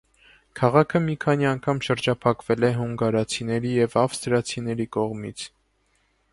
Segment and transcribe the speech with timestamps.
[0.59, 5.49] Քաղաքը մի քանի անգամ շրջափակվել է հունգարացիների և ավստրացիների կողմից։